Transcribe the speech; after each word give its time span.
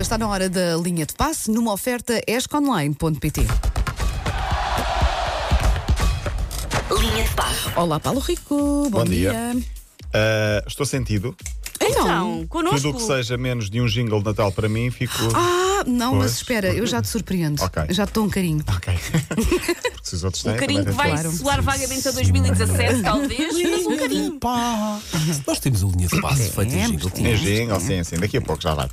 Está 0.00 0.16
na 0.16 0.28
hora 0.28 0.48
da 0.48 0.76
linha 0.76 1.04
de 1.04 1.12
passe 1.12 1.50
numa 1.50 1.72
oferta 1.72 2.22
esconline.pt. 2.24 3.40
Linha 7.00 7.24
de 7.24 7.34
passe. 7.34 7.68
Olá, 7.74 7.98
Paulo 7.98 8.20
Rico. 8.20 8.88
Bom, 8.90 8.90
Bom 8.90 9.04
dia. 9.04 9.56
Ah, 10.14 10.62
estou 10.68 10.86
sentido. 10.86 11.36
Então, 11.80 12.46
connosco. 12.46 12.76
Tudo 12.76 12.90
o 12.90 12.94
que 12.94 13.02
seja 13.02 13.36
menos 13.36 13.68
de 13.68 13.80
um 13.80 13.88
jingle 13.88 14.20
de 14.20 14.26
Natal 14.26 14.52
para 14.52 14.68
mim, 14.68 14.88
fico. 14.88 15.14
Ah, 15.34 15.67
não, 15.86 16.14
mas 16.14 16.32
Pois. 16.32 16.36
espera, 16.36 16.68
eu 16.72 16.86
já 16.86 17.00
te 17.02 17.08
surpreendo. 17.08 17.62
Ok. 17.62 17.82
Já 17.90 18.06
te 18.06 18.12
dou 18.12 18.24
um 18.24 18.30
carinho. 18.30 18.64
Ok. 18.68 18.94
Se 20.02 20.14
os 20.14 20.24
outros 20.24 20.42
têm. 20.42 20.54
Um 20.54 20.56
carinho 20.56 20.84
que 20.84 20.90
também 20.90 21.12
vai. 21.12 21.22
Claro. 21.22 21.30
soar 21.32 21.62
vagamente 21.62 22.08
a 22.08 22.10
2017, 22.12 23.02
talvez, 23.02 23.54
mas 23.62 23.86
um 23.86 23.96
carinho. 23.96 24.40
Pá! 24.40 24.98
Nós 25.46 25.60
temos 25.60 25.82
a 25.82 25.86
linha 25.86 26.08
de 26.08 26.20
passe 26.20 26.50
feita 26.50 26.74
em 26.74 26.86
jingle. 26.86 27.10
Tem 27.10 27.36
jingle, 27.36 27.80
sim, 27.80 28.02
sim, 28.04 28.16
daqui 28.16 28.38
a 28.38 28.40
pouco 28.42 28.62
já 28.62 28.74
vai. 28.74 28.88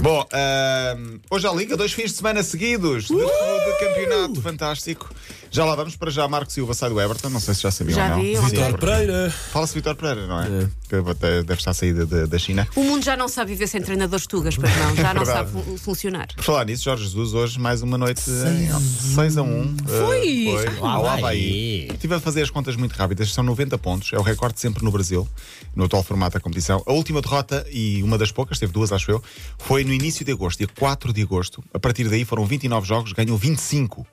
Bom, 0.00 0.26
ah, 0.32 0.96
hoje 1.30 1.46
a 1.46 1.52
Liga, 1.52 1.76
dois 1.76 1.92
fins 1.92 2.10
de 2.10 2.16
semana 2.18 2.42
seguidos 2.42 3.04
de, 3.08 3.14
de 3.16 3.78
campeonato 3.80 4.40
fantástico. 4.40 5.10
Já 5.52 5.64
lá 5.64 5.74
vamos 5.74 5.96
para 5.96 6.10
já. 6.10 6.28
Marco 6.28 6.52
Silva 6.52 6.74
sai 6.74 6.88
do 6.90 7.00
Everton, 7.00 7.28
não 7.28 7.40
sei 7.40 7.54
se 7.54 7.62
já 7.62 7.70
sabiam 7.72 7.96
Já 7.96 8.04
ou 8.04 8.10
não. 8.10 8.22
vi, 8.22 8.36
Vitor 8.36 8.78
Pereira. 8.78 9.30
Fala-se 9.52 9.74
Vitor 9.74 9.94
Pereira, 9.96 10.26
não 10.28 10.40
é? 10.40 10.68
Que 10.88 10.94
até 10.96 11.42
deve 11.42 11.54
estar 11.54 11.72
a 11.72 11.74
saída 11.74 12.06
da, 12.06 12.26
da 12.26 12.38
China. 12.38 12.68
O 12.76 12.84
mundo 12.84 13.04
já 13.04 13.16
não 13.16 13.28
sabe 13.28 13.52
viver 13.52 13.66
sem 13.66 13.82
treinadores 13.82 14.26
tugas, 14.28 14.56
pois 14.56 14.70
não, 14.76 14.94
já 14.96 15.12
não 15.14 15.24
sabe 15.26 15.50
fu- 15.50 15.76
funcionar. 15.78 16.28
Por 16.36 16.44
falar 16.44 16.64
nisso, 16.66 16.84
Jorge 16.84 17.02
Jesus, 17.04 17.34
hoje 17.34 17.58
mais 17.58 17.82
uma 17.82 17.98
noite 17.98 18.20
6 18.20 19.36
a 19.38 19.42
1. 19.42 19.76
Foi? 19.86 20.44
Foi. 20.46 20.78
Lá 20.80 20.92
Ao 20.92 21.02
vai. 21.02 21.18
Havaí. 21.18 21.88
Estive 21.92 22.14
a 22.14 22.20
fazer 22.20 22.42
as 22.42 22.50
contas 22.50 22.76
muito 22.76 22.92
rápidas, 22.92 23.32
são 23.32 23.42
90 23.42 23.76
pontos, 23.78 24.12
é 24.12 24.18
o 24.18 24.22
recorde 24.22 24.60
sempre 24.60 24.84
no 24.84 24.90
Brasil, 24.92 25.28
no 25.74 25.84
atual 25.84 26.02
formato 26.04 26.34
da 26.34 26.40
competição. 26.40 26.82
A 26.86 26.92
última 26.92 27.20
derrota, 27.20 27.66
e 27.70 28.02
uma 28.04 28.16
das 28.16 28.30
poucas, 28.30 28.58
teve 28.58 28.72
duas, 28.72 28.92
acho 28.92 29.10
eu, 29.10 29.22
foi 29.58 29.82
no 29.84 29.92
início 29.92 30.24
de 30.24 30.30
agosto, 30.32 30.58
dia 30.58 30.68
4 30.78 31.12
de 31.12 31.22
agosto. 31.22 31.62
A 31.74 31.78
partir 31.80 32.08
daí 32.08 32.24
foram 32.24 32.46
29 32.46 32.86
jogos, 32.86 33.12
ganhou 33.12 33.36
25. 33.36 34.06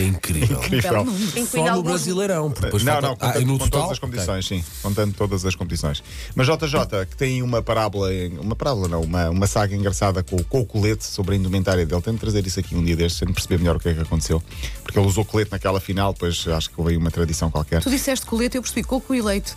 É 0.00 0.06
incrível. 0.06 0.58
Incrível. 0.58 1.02
Incluindo 1.36 1.46
Só 1.46 1.76
no 1.76 1.82
Brasileirão. 1.82 2.48
Depois 2.48 2.82
não, 2.82 2.92
falta... 2.92 3.06
não, 3.06 3.12
ah, 3.14 3.16
contando, 3.16 3.42
e 3.42 3.44
no 3.44 3.52
com 3.52 3.64
total? 3.64 3.80
todas 3.80 3.92
as 3.92 3.98
competições, 3.98 4.46
sim. 4.46 4.64
Contando 4.82 5.14
todas 5.14 5.44
as 5.44 5.54
competições. 5.54 6.02
Mas 6.34 6.46
JJ, 6.46 7.06
que 7.08 7.16
tem 7.16 7.42
uma 7.42 7.62
parábola, 7.62 8.08
uma 8.40 8.56
parábola 8.56 8.88
não, 8.88 9.02
uma, 9.02 9.30
uma 9.30 9.46
saga 9.46 9.74
engraçada 9.74 10.22
com, 10.22 10.42
com 10.44 10.60
o 10.60 10.66
colete 10.66 11.04
sobre 11.04 11.34
a 11.34 11.38
indumentária 11.38 11.84
dele. 11.84 12.00
Tenho 12.00 12.16
de 12.16 12.20
trazer 12.20 12.46
isso 12.46 12.58
aqui 12.58 12.74
um 12.74 12.82
dia 12.82 12.96
destes, 12.96 13.18
sem 13.18 13.32
perceber 13.32 13.58
melhor 13.58 13.76
o 13.76 13.80
que 13.80 13.88
é 13.88 13.94
que 13.94 14.00
aconteceu. 14.00 14.42
Porque 14.82 14.98
ele 14.98 15.06
usou 15.06 15.24
colete 15.24 15.50
naquela 15.52 15.80
final, 15.80 16.14
pois 16.14 16.46
acho 16.48 16.70
que 16.70 16.74
houve 16.78 16.92
aí 16.92 16.96
uma 16.96 17.10
tradição 17.10 17.50
qualquer. 17.50 17.82
Tu 17.82 17.90
disseste 17.90 18.24
colete, 18.24 18.56
eu 18.56 18.62
percebi 18.62 18.82
coco 18.82 19.14
e 19.14 19.20
leite. 19.20 19.54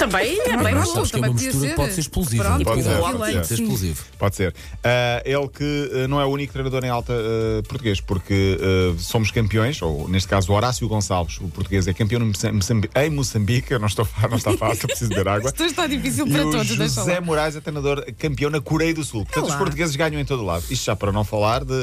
Também 0.00 0.40
é 0.46 0.56
bem 0.56 0.74
bom. 0.74 0.86
sabes 0.86 1.10
que 1.10 1.16
é 1.16 1.18
uma 1.18 1.26
também 1.28 1.32
podia 1.32 1.46
mistura 1.48 1.68
ser. 1.68 1.76
pode 1.76 1.92
ser 1.92 2.00
explosiva. 2.00 2.44
Pronto. 2.44 2.64
Pode 2.64 2.82
ser, 2.82 2.96
pode 2.96 3.18
pode 3.18 3.46
ser. 3.46 3.54
explosivo. 3.54 4.04
Pode 4.18 4.36
ser. 4.36 4.54
Ah, 4.82 5.22
ele 5.26 5.48
que 5.48 5.90
ah, 5.92 6.08
não 6.08 6.18
é 6.18 6.24
o 6.24 6.28
único 6.28 6.54
treinador 6.54 6.82
em 6.86 6.88
alta 6.88 7.12
ah, 7.12 7.62
português, 7.68 8.00
porque 8.00 8.58
ah, 8.58 8.96
somos 8.98 9.30
campeões, 9.30 9.82
ou 9.82 10.08
neste 10.08 10.26
caso 10.26 10.50
o 10.50 10.54
Horácio 10.54 10.88
Gonçalves, 10.88 11.38
o 11.38 11.48
português, 11.48 11.86
é 11.86 11.92
campeão 11.92 12.22
em 12.22 12.52
Moçambique, 12.52 12.98
em 12.98 13.10
Moçambique 13.10 13.78
não, 13.78 13.86
estou, 13.86 14.08
não 14.30 14.38
está 14.38 14.56
fácil, 14.56 14.88
preciso 14.88 15.10
beber 15.10 15.28
água. 15.28 15.50
Isto 15.60 15.64
está 15.64 15.86
difícil 15.86 16.26
E 16.26 16.30
para 16.30 16.46
o 16.46 16.50
todos, 16.50 16.68
deixa 16.68 17.00
José 17.00 17.14
lá. 17.16 17.20
Moraes 17.20 17.56
é 17.56 17.60
treinador 17.60 18.02
campeão 18.18 18.50
na 18.50 18.60
Coreia 18.60 18.94
do 18.94 19.04
Sul. 19.04 19.26
Portanto, 19.26 19.48
lá. 19.48 19.50
os 19.50 19.58
portugueses 19.58 19.94
ganham 19.96 20.18
em 20.18 20.24
todo 20.24 20.42
lado. 20.42 20.64
Isto 20.70 20.86
já 20.86 20.96
para 20.96 21.12
não 21.12 21.24
falar 21.24 21.62
de, 21.62 21.74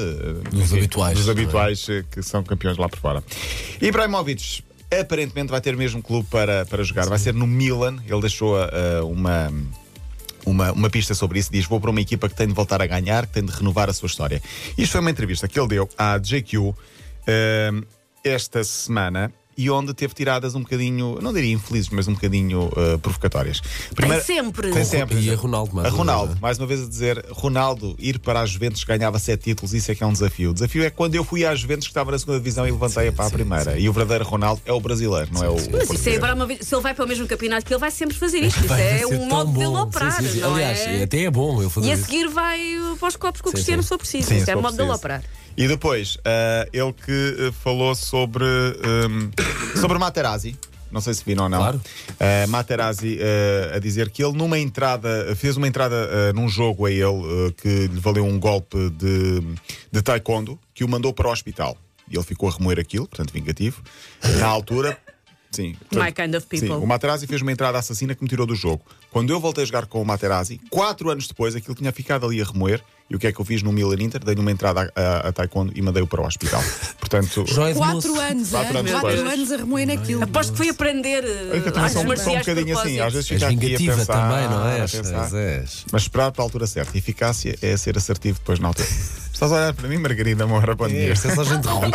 Dos 0.50 0.72
enfim, 0.72 0.78
habituais, 0.78 1.18
Dos 1.18 1.28
não 1.28 1.34
é? 1.34 1.38
habituais 1.38 1.88
eh, 1.90 2.04
que 2.10 2.24
são 2.24 2.44
campeões 2.44 2.78
lá 2.78 2.90
por 2.90 2.98
fora. 2.98 3.24
Ibrahimovic 3.80 4.64
aparentemente 4.92 5.52
vai 5.52 5.62
ter 5.62 5.76
mesmo 5.76 6.02
clube 6.02 6.28
para, 6.30 6.66
para 6.66 6.84
jogar. 6.84 7.08
Vai 7.08 7.20
ser 7.20 7.34
no 7.34 7.48
Milan. 7.48 7.98
Ele 8.06 8.22
deixou 8.22 8.58
eh, 8.60 9.02
uma. 9.04 9.52
Uma, 10.46 10.72
uma 10.72 10.90
pista 10.90 11.14
sobre 11.14 11.40
isso, 11.40 11.52
diz: 11.52 11.66
Vou 11.66 11.78
para 11.78 11.90
uma 11.92 12.00
equipa 12.00 12.30
que 12.30 12.36
tem 12.36 12.48
de 12.48 12.54
voltar 12.54 12.82
a 12.82 12.86
ganhar, 12.86 13.28
que 13.28 13.34
tem 13.34 13.44
de 13.44 13.52
renovar 13.52 13.90
a 13.90 13.94
sua 13.94 14.08
história. 14.08 14.42
Isto 14.78 14.94
foi 14.94 15.02
uma 15.02 15.12
entrevista 15.12 15.46
que 15.46 15.60
ele 15.60 15.68
deu 15.68 15.90
à 15.98 16.18
JQ 16.18 16.74
eh, 17.28 17.72
esta 18.24 18.64
semana 18.64 19.34
e 19.58 19.70
onde 19.72 19.92
teve 19.94 20.14
tiradas 20.14 20.54
um 20.54 20.60
bocadinho, 20.62 21.18
não 21.22 21.34
diria 21.34 21.52
infelizes, 21.54 21.90
mas 21.90 22.08
um 22.08 22.14
bocadinho 22.14 22.72
eh, 22.78 22.98
provocatórias. 22.98 23.60
Primeiro- 23.96 24.24
sempre. 24.24 24.70
Tem 24.72 24.86
sempre. 24.86 25.20
E 25.20 25.32
a 25.32 25.36
Ronaldo, 25.36 25.74
mais 25.76 25.88
A 25.88 25.90
uma 25.90 25.98
Ronaldo, 25.98 26.28
vez. 26.28 26.40
mais 26.40 26.58
uma 26.60 26.68
vez 26.68 26.84
a 26.84 26.88
dizer, 26.88 27.26
Ronaldo 27.32 27.96
ir 27.98 28.20
para 28.20 28.42
a 28.42 28.46
Juventus 28.46 28.84
ganhava 28.84 29.18
sete 29.18 29.46
títulos, 29.46 29.74
isso 29.74 29.92
é 29.92 29.96
que 29.96 30.04
é 30.04 30.08
um 30.08 30.14
desafio. 30.14 30.52
O 30.52 30.54
desafio 30.54 30.84
é 30.84 30.90
quando 30.92 31.16
eu 31.16 31.24
fui 31.24 31.44
à 31.46 31.56
Juventus 31.56 31.88
que 31.88 31.92
estava 31.92 32.12
na 32.12 32.20
segunda 32.20 32.38
divisão 32.38 32.68
e 32.68 32.72
levantei-a 32.72 33.12
para 33.12 33.26
a 33.26 33.30
sim, 33.30 33.34
primeira. 33.36 33.80
E 33.80 33.90
o 33.90 33.94
verdadeiro 33.94 34.26
Ronaldo 34.26 34.62
é 34.66 34.72
o 34.72 34.80
brasileiro, 34.80 35.30
não 35.34 35.44
é 35.44 35.50
o. 35.50 35.56
Mas 35.72 35.90
isso 35.90 36.10
é 36.10 36.18
Abramovich, 36.18 36.64
se 36.64 36.76
ele 36.76 36.82
vai 36.84 36.94
para 36.94 37.06
o 37.06 37.08
mesmo 37.08 37.26
campeonato 37.28 37.66
que 37.66 37.74
ele 37.74 37.80
vai 37.80 37.90
sempre 37.92 38.16
fazer 38.16 38.40
isto. 38.40 38.60
Isso 38.68 38.68
Vai 38.68 39.02
é 39.02 39.08
um 39.08 39.26
modo 39.28 39.52
dele 39.54 39.66
bom. 39.72 39.82
operar, 39.82 40.12
Sim, 40.22 40.28
sim, 40.28 40.34
sim. 40.34 40.40
não 40.42 40.54
Aliás, 40.54 40.80
é? 40.82 41.04
até 41.04 41.24
é 41.24 41.32
bom 41.32 41.62
eu 41.64 41.70
fazer 41.70 41.88
E 41.88 41.92
a 41.92 41.94
isso. 41.96 42.06
seguir 42.06 42.28
vai 42.30 42.60
uh, 42.78 42.98
para 42.98 43.08
os 43.08 43.16
copos 43.16 43.42
com 43.42 43.48
o 43.50 43.52
Sim, 43.52 43.56
Cristiano 43.56 43.82
sim. 43.82 43.86
se 43.86 43.90
for 43.90 43.98
preciso. 43.98 44.28
Sim, 44.30 44.38
Isso 44.38 44.52
é 44.52 44.54
o 44.54 44.58
for 44.58 44.64
modo 44.64 44.78
dele 44.78 44.92
operar. 44.92 45.24
E 45.58 45.68
depois, 45.68 46.20
ah, 46.24 46.68
ele 46.72 46.94
que 46.94 47.48
ah, 47.50 47.52
falou 47.52 47.96
sobre, 47.96 48.46
ah, 48.46 49.80
sobre 49.80 49.98
Materazzi. 49.98 50.56
Não 50.92 51.02
sei 51.02 51.16
se 51.16 51.24
viram 51.26 51.46
ou 51.46 51.50
não. 51.50 51.58
Claro. 51.58 51.82
Ah, 52.20 52.46
Materazzi 52.48 53.18
ah, 53.20 53.76
a 53.76 53.80
dizer 53.80 54.12
que 54.12 54.24
ele, 54.24 54.38
numa 54.38 54.60
entrada, 54.60 55.36
fez 55.36 55.58
uma 55.58 55.68
entrada 55.68 56.32
num 56.32 56.48
jogo 56.48 56.86
a 56.86 56.92
ele 56.92 57.52
que 57.58 57.88
lhe 57.88 58.00
valeu 58.00 58.24
um 58.24 58.40
golpe 58.40 58.92
de, 58.92 59.42
de 59.92 60.02
taekwondo 60.04 60.60
que 60.76 60.84
o 60.84 60.88
mandou 60.88 61.12
para 61.12 61.28
o 61.28 61.32
hospital. 61.32 61.76
E 62.10 62.16
ele 62.16 62.24
ficou 62.24 62.48
a 62.50 62.52
remoer 62.54 62.80
aquilo, 62.80 63.08
portanto, 63.08 63.34
vingativo. 63.34 63.82
Na 64.40 64.46
altura. 64.46 64.96
Sim. 65.52 65.76
My 65.94 66.12
kind 66.12 66.36
of 66.36 66.46
people. 66.48 66.68
Sim, 66.68 66.74
o 66.74 66.86
Materazzi 66.86 67.26
fez 67.28 67.42
uma 67.42 67.52
entrada 67.52 67.78
assassina 67.78 68.14
que 68.14 68.22
me 68.22 68.30
tirou 68.30 68.46
do 68.46 68.56
jogo. 68.56 68.84
Quando 69.12 69.32
eu 69.32 69.40
voltei 69.40 69.64
a 69.64 69.66
jogar 69.68 69.86
com 69.86 70.02
o 70.02 70.06
Materazzi, 70.06 70.60
quatro 70.70 71.10
anos 71.10 71.28
depois, 71.28 71.56
aquilo 71.56 71.74
tinha 71.76 71.92
ficado 71.92 72.26
ali 72.26 72.42
a 72.42 72.46
remoer. 72.46 72.82
E 73.10 73.16
o 73.16 73.20
que 73.20 73.26
é 73.26 73.32
que 73.32 73.40
eu 73.40 73.46
fiz 73.46 73.64
no 73.64 73.72
Milan 73.72 73.96
Inter? 74.04 74.22
Dei-lhe 74.22 74.42
uma 74.42 74.52
entrada 74.52 74.92
a, 74.94 75.02
a, 75.02 75.18
a 75.30 75.32
taekwondo 75.32 75.72
e 75.74 75.82
mandei-o 75.82 76.06
para 76.06 76.22
o 76.22 76.26
hospital. 76.28 76.62
Portanto, 77.00 77.46
Quatro 77.46 78.20
anos, 78.20 78.50
Quatro 78.50 78.76
é? 78.76 78.80
anos 78.82 78.92
Quatro 78.92 79.12
depois. 79.16 79.34
anos 79.34 79.52
a 79.54 79.56
remoer 79.58 79.88
naquilo. 79.88 80.24
Aposto 80.24 80.52
que 80.52 80.58
foi 80.58 80.70
aprender 80.70 81.24
eu 81.24 81.62
também 81.64 81.80
artes 81.84 81.94
sou, 81.94 82.04
um- 82.04 82.18
sou 82.18 82.34
um 82.36 82.40
bocadinho 82.40 82.78
assim. 82.78 83.00
Às 83.00 83.14
vezes 83.14 83.30
fica 83.30 83.48
aqui 83.48 83.76
a 83.76 83.78
pensar, 83.96 84.14
também, 84.14 84.50
não 84.50 84.68
és. 84.68 85.86
Mas 85.90 86.02
esperar 86.02 86.32
para 86.34 86.42
a 86.42 86.46
altura 86.46 86.68
certa. 86.68 86.98
Eficácia 86.98 87.58
é 87.62 87.78
ser 87.78 87.98
assertivo 87.98 88.40
depois 88.40 88.60
na 88.60 88.68
altura. 88.68 88.88
Estás 89.38 89.52
a 89.52 89.56
olhar 89.56 89.74
para 89.76 89.88
mim, 89.88 90.00
Margarida 90.00 90.48
Moura? 90.48 90.74
Bom 90.74 90.88
dia. 90.88 91.10
É, 91.10 91.14
Isto 91.14 91.28
é 91.28 91.36
só 91.36 91.44
gente 91.44 91.68
ruim. 91.70 91.92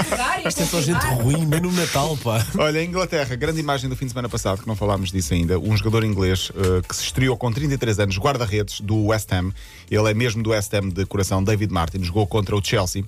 Isto 0.47 0.63
é 0.63 0.65
só 0.65 0.81
gente 0.81 1.05
ruim, 1.07 1.45
nem 1.45 1.61
no 1.61 1.73
Natal, 1.73 2.17
pá. 2.19 2.47
Olha, 2.57 2.79
a 2.79 2.85
Inglaterra, 2.85 3.35
grande 3.35 3.59
imagem 3.59 3.91
do 3.91 3.97
fim 3.97 4.05
de 4.05 4.13
semana 4.13 4.29
passado, 4.29 4.63
que 4.63 4.69
não 4.69 4.77
falámos 4.77 5.11
disso 5.11 5.35
ainda. 5.35 5.59
Um 5.59 5.77
jogador 5.77 6.05
inglês 6.05 6.53
eh, 6.55 6.83
que 6.89 6.95
se 6.95 7.03
estreou 7.03 7.37
com 7.37 7.51
33 7.51 7.99
anos, 7.99 8.17
guarda-redes 8.17 8.81
do 8.81 9.07
West 9.07 9.33
Ham. 9.33 9.53
Ele 9.91 10.09
é 10.09 10.15
mesmo 10.15 10.41
do 10.41 10.51
West 10.51 10.73
Ham 10.73 10.91
de 10.91 11.05
coração, 11.05 11.43
David 11.43 11.73
Martin. 11.73 12.05
Jogou 12.05 12.29
contra 12.29 12.55
o 12.55 12.65
Chelsea. 12.65 13.03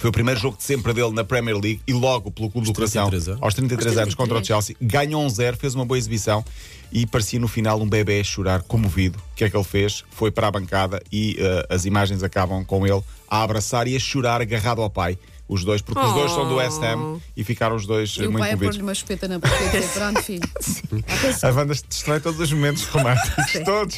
Foi 0.00 0.08
o 0.08 0.12
primeiro 0.12 0.40
jogo 0.40 0.56
de 0.56 0.62
sempre 0.64 0.94
dele 0.94 1.10
na 1.10 1.22
Premier 1.22 1.54
League 1.58 1.82
e 1.86 1.92
logo 1.92 2.30
pelo 2.30 2.48
Clube 2.48 2.66
do 2.66 2.72
Coração, 2.72 3.10
33 3.10 3.28
anos. 3.28 3.42
aos 3.42 3.52
33 3.52 3.98
anos, 3.98 4.14
contra 4.14 4.38
o 4.38 4.42
Chelsea. 4.42 4.74
Ganhou 4.80 5.22
um 5.22 5.28
zero, 5.28 5.58
fez 5.58 5.74
uma 5.74 5.84
boa 5.84 5.98
exibição 5.98 6.42
e 6.90 7.04
parecia 7.04 7.38
no 7.38 7.46
final 7.46 7.78
um 7.78 7.86
bebê 7.86 8.18
a 8.18 8.24
chorar 8.24 8.62
comovido. 8.62 9.18
O 9.18 9.36
que 9.36 9.44
é 9.44 9.50
que 9.50 9.54
ele 9.54 9.62
fez? 9.62 10.02
Foi 10.10 10.30
para 10.30 10.48
a 10.48 10.50
bancada 10.50 11.02
e 11.12 11.36
eh, 11.38 11.66
as 11.68 11.84
imagens 11.84 12.22
acabam 12.22 12.64
com 12.64 12.86
ele 12.86 13.02
a 13.28 13.42
abraçar 13.42 13.86
e 13.86 13.94
a 13.94 14.00
chorar 14.00 14.40
agarrado 14.40 14.80
ao 14.80 14.88
pai. 14.88 15.18
Os 15.52 15.64
dois, 15.64 15.82
porque 15.82 15.98
os 16.00 16.12
dois 16.14 16.30
são 16.30 16.48
do 16.48 16.54
West 16.56 16.78
Ham 16.80 17.18
e 17.36 17.42
ficaram 17.42 17.74
os 17.74 17.84
dois 17.84 18.10
E 18.16 18.20
o 18.20 18.30
muito 18.30 18.38
pai 18.38 18.50
a 18.50 18.52
comovidos. 18.52 18.76
pôr-lhe 18.76 18.82
uma 18.84 18.92
espeta 18.92 19.26
na 19.26 19.40
boca 19.40 19.52
e 19.52 19.68
dizer, 19.70 19.88
pronto, 19.92 20.22
filho. 20.22 20.48
A 21.42 21.48
Wanda 21.50 21.74
destrói 21.88 22.20
todos 22.20 22.38
os 22.40 22.52
momentos 22.52 22.84
românticos. 22.84 23.52
todos. 23.64 23.96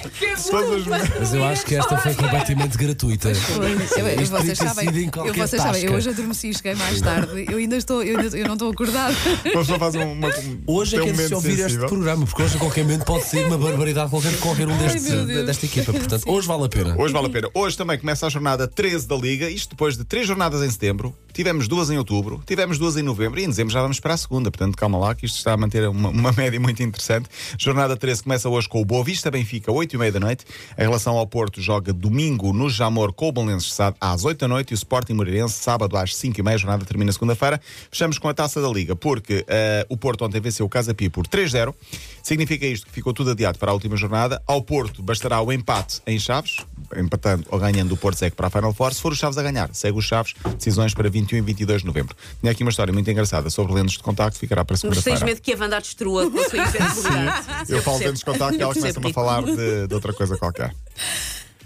Todos 0.51 0.71
os 0.81 0.87
momentos. 0.87 1.11
Mas 1.19 1.35
eu 1.35 1.45
acho 1.45 1.65
que 1.67 1.75
esta 1.75 1.97
foi 1.99 2.15
completamente 2.15 2.79
gratuita. 2.79 3.29
Eu, 3.29 4.07
eu, 4.09 4.23
Isto 4.23 4.37
vocês 4.37 4.59
ter 4.59 4.67
sabem, 4.69 4.87
sido 4.87 4.99
em 4.99 5.05
eu, 5.07 5.11
qualquer 5.13 5.47
vocês 5.47 5.63
sabem, 5.63 5.83
eu 5.83 5.93
tasca. 5.93 5.97
hoje 5.99 6.09
adormeci 6.11 6.49
e 6.51 6.55
cheguei 6.55 6.75
mais 6.75 7.01
tarde. 7.01 7.45
Eu 7.51 7.59
ainda 7.59 7.77
estou, 7.77 8.03
eu, 8.03 8.19
ainda- 8.19 8.37
eu 8.39 8.47
não 8.47 8.55
estou 8.55 8.71
acordada. 8.71 9.15
Uma 9.45 9.61
pessoa 9.61 9.79
faz 9.79 9.95
um, 9.95 10.13
uma, 10.13 10.29
um- 10.29 10.63
Hoje 10.67 10.97
é 10.97 11.01
tem 11.01 11.13
que 11.13 11.13
um 11.13 11.21
é 11.21 11.23
de 11.23 11.29
se 11.29 11.31
momento 11.31 11.35
ouvir 11.35 11.51
este 11.51 11.63
sensível. 11.65 11.89
programa, 11.89 12.27
porque 12.27 12.43
hoje 12.43 12.57
a 12.57 12.59
qualquer 12.59 12.83
momento 12.85 13.05
pode 13.05 13.25
sair 13.25 13.45
uma 13.47 13.59
barbaridade 13.59 14.11
qualquer 14.11 14.31
de 14.33 14.39
qualquer 14.39 14.69
um 14.69 14.77
destes, 14.79 15.05
meu 15.11 15.27
Deus. 15.27 15.47
desta 15.47 15.67
equipa. 15.67 15.93
Portanto, 15.93 16.23
hoje 16.27 16.47
vale 16.49 16.65
a 16.65 16.69
pena. 16.69 16.95
Hoje 16.99 17.13
vale 17.13 17.27
a 17.27 17.31
pena. 17.31 17.49
Hoje 17.55 17.77
também 17.77 17.99
começa 17.99 18.27
a 18.27 18.31
jornada 18.31 18.67
13 18.67 19.07
da 19.07 19.17
Liga. 19.17 19.51
Isto 19.51 19.71
depois 19.71 19.97
de 19.99 20.05
três 20.05 20.27
jornadas 20.27 20.63
em 20.63 20.71
setembro. 20.71 21.15
Tivemos 21.33 21.67
duas 21.67 21.89
em 21.91 21.97
outubro, 21.97 22.43
tivemos 22.47 22.79
duas 22.79 22.97
em 22.97 23.03
novembro 23.03 23.41
e 23.41 23.45
em 23.45 23.49
dezembro 23.49 23.73
já 23.73 23.81
vamos 23.81 23.99
para 23.99 24.15
a 24.15 24.17
segunda. 24.17 24.51
Portanto, 24.51 24.77
calma 24.77 24.99
lá, 24.99 25.15
que 25.15 25.25
isto 25.25 25.37
está 25.37 25.53
a 25.53 25.57
manter 25.57 25.89
uma, 25.89 26.11
uma 26.11 26.33
média 26.37 26.61
muito 26.61 26.83
interessante. 26.83 27.29
Jornada 27.59 27.97
13 27.97 28.23
começa 28.23 28.49
hoje 28.49 28.69
com 28.69 28.81
o 28.81 28.85
Boa 28.85 29.03
Vista 29.03 29.31
Benfica, 29.31 29.73
8 29.73 29.95
e 29.95 29.99
meia 29.99 30.13
da 30.13 30.21
noite. 30.21 30.45
Em 30.77 30.83
relação 30.83 31.17
ao 31.17 31.27
Porto, 31.27 31.61
joga 31.61 31.93
domingo 31.93 32.53
no 32.53 32.69
Jamor 32.69 33.13
com 33.13 33.29
o 33.29 33.33
Belenenses 33.33 33.77
às 34.01 34.25
8 34.25 34.39
da 34.39 34.49
noite 34.49 34.73
e 34.73 34.75
o 34.75 34.77
Sporting 34.77 35.15
Moreirense 35.15 35.55
sábado 35.55 35.97
às 35.97 36.15
5 36.17 36.39
e 36.39 36.43
meia. 36.43 36.59
Jornada 36.59 36.85
termina 36.85 37.11
segunda-feira. 37.13 37.61
Fechamos 37.91 38.19
com 38.19 38.29
a 38.29 38.35
taça 38.35 38.61
da 38.61 38.69
Liga, 38.69 38.95
porque 38.95 39.45
eh, 39.49 39.87
o 39.89 39.97
Porto 39.97 40.25
ontem 40.25 40.41
venceu 40.41 40.67
o 40.67 40.69
Casa 40.69 40.95
Pia 40.95 41.09
por 41.09 41.27
3-0. 41.27 41.75
Significa 42.23 42.67
isto 42.67 42.87
que 42.87 42.93
ficou 42.93 43.13
tudo 43.13 43.31
adiado 43.31 43.59
para 43.59 43.71
a 43.71 43.75
última 43.75 43.97
jornada. 43.97 44.43
Ao 44.47 44.63
Porto 44.63 45.03
bastará 45.03 45.41
o 45.41 45.53
empate 45.53 46.01
em 46.07 46.19
Chaves, 46.19 46.57
empatando 46.97 47.45
ou 47.51 47.59
ganhando 47.59 47.93
o 47.93 47.97
Porto 47.97 48.19
segue 48.19 48.37
para 48.37 48.47
a 48.49 48.51
Final 48.51 48.73
Four. 48.73 48.93
Se 48.95 49.01
for 49.01 49.13
os 49.13 49.19
Chaves 49.19 49.39
a 49.39 49.43
ganhar, 49.43 49.71
segue 49.73 49.99
os 49.99 50.05
Chaves, 50.05 50.35
decisões 50.57 50.95
para 50.95 51.09
21 51.23 51.39
e 51.39 51.41
22 51.41 51.81
de 51.81 51.87
novembro. 51.87 52.15
Tinha 52.41 52.53
aqui 52.53 52.63
uma 52.63 52.71
história 52.71 52.93
muito 52.93 53.11
engraçada 53.11 53.49
sobre 53.51 53.73
lentes 53.73 53.93
de 53.97 54.03
contacto, 54.03 54.39
ficará 54.39 54.65
para 54.65 54.75
Mas 54.75 54.81
tens 54.83 54.95
segunda-feira. 54.95 55.25
medo 55.27 55.41
que 55.41 55.53
a 55.53 55.57
Wanda 55.57 55.81
destrua 55.81 56.31
com 56.31 56.39
a 56.39 56.49
sua 56.49 56.59
insensibilidade. 56.63 57.73
Eu 57.73 57.83
falo 57.83 57.99
de 57.99 58.05
lentes 58.05 58.19
de 58.21 58.25
contacto 58.25 58.55
e 58.59 58.63
ela 58.63 58.71
Eu 58.71 58.75
começa-me 58.75 59.11
a 59.11 59.13
falar 59.15 59.43
de, 59.45 59.87
de 59.87 59.95
outra 59.95 60.13
coisa 60.13 60.37
qualquer. 60.37 60.75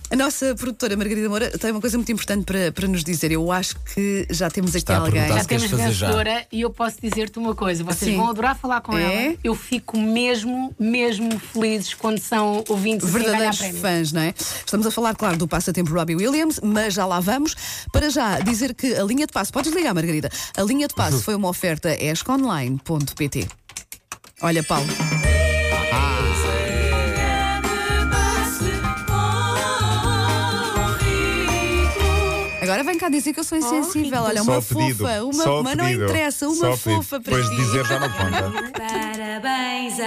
A 0.09 0.15
nossa 0.15 0.55
produtora 0.55 0.97
Margarida 0.97 1.29
Moura 1.29 1.51
tem 1.59 1.73
uma 1.73 1.81
coisa 1.81 1.99
muito 1.99 2.13
importante 2.13 2.45
para, 2.45 2.71
para 2.71 2.87
nos 2.87 3.03
dizer. 3.03 3.33
Eu 3.33 3.51
acho 3.51 3.75
que 3.93 4.25
já 4.31 4.49
temos 4.49 4.71
aqui 4.71 4.79
Está 4.79 4.95
a 4.95 4.99
alguém. 4.99 5.15
perguntar 5.15 5.35
Já 5.35 5.41
se 5.43 5.49
queres 5.49 5.65
temos 5.65 5.81
fazer 5.83 5.93
já. 5.95 6.07
vencedora 6.07 6.47
e 6.53 6.61
eu 6.61 6.71
posso 6.71 6.97
dizer-te 7.03 7.39
uma 7.41 7.57
coisa: 7.57 7.83
vocês 7.83 8.13
Sim. 8.13 8.17
vão 8.17 8.29
adorar 8.31 8.57
falar 8.57 8.81
com 8.83 8.97
É? 8.97 9.27
ela. 9.31 9.37
Eu 9.43 9.57
fico 9.57 9.99
mesmo, 9.99 10.73
mesmo 10.79 11.37
felizes 11.41 11.93
quando 11.93 12.21
são 12.21 12.63
ouvintes 12.69 13.09
a 13.09 13.11
ganhar 13.11 13.25
Verdadeiros 13.25 13.59
prémios. 13.59 13.81
fãs, 13.81 14.13
não 14.13 14.21
é? 14.21 14.33
Estamos 14.39 14.87
a 14.87 14.91
falar, 14.93 15.15
claro, 15.17 15.37
do 15.37 15.49
passatempo 15.49 15.93
Robbie 15.93 16.15
Williams, 16.15 16.61
mas 16.63 16.95
já 16.95 17.05
lá 17.05 17.19
vamos. 17.19 17.57
Para 17.91 18.09
já 18.09 18.39
dizer 18.39 18.75
que 18.75 18.95
a 18.95 19.03
linha 19.03 19.27
de 19.27 19.33
passo, 19.33 19.53
podes 19.53 19.73
ligar, 19.75 19.93
Margarida. 19.93 20.31
A 20.57 20.63
linha 20.63 20.87
de 20.87 20.95
passo 20.95 21.19
foi 21.25 21.35
uma 21.35 21.49
oferta 21.49 21.91
esconline.pt. 22.01 23.49
Olha, 24.41 24.63
Paulo. 24.63 24.87
Agora 32.67 32.83
vem 32.85 32.99
cá 32.99 33.09
dizer 33.09 33.33
que 33.33 33.41
eu 33.41 33.45
sou 33.45 33.57
insensível. 33.59 34.23
Olha, 34.23 34.43
Só 34.43 34.53
uma 34.53 34.63
pedido. 34.63 35.05
fofa, 35.07 35.23
uma, 35.25 35.63
mas 35.63 35.77
não 35.77 35.89
interessa, 35.89 36.49
uma 36.49 36.77
fofa 36.77 37.21
para 37.21 37.37
Depois 37.37 37.49
ti. 37.49 37.57
dizer 37.57 37.85
já 37.87 37.99
não 38.01 38.11
conta. 38.11 38.53
Parabéns 38.73 40.01
a 40.01 40.07